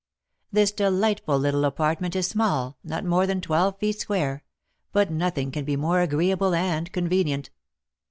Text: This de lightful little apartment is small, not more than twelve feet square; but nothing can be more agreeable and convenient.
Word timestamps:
This 0.51 0.71
de 0.71 0.89
lightful 0.89 1.37
little 1.37 1.63
apartment 1.63 2.15
is 2.15 2.25
small, 2.25 2.75
not 2.83 3.05
more 3.05 3.27
than 3.27 3.39
twelve 3.39 3.77
feet 3.77 3.99
square; 3.99 4.43
but 4.91 5.11
nothing 5.11 5.51
can 5.51 5.63
be 5.63 5.75
more 5.75 6.01
agreeable 6.01 6.55
and 6.55 6.91
convenient. 6.91 7.51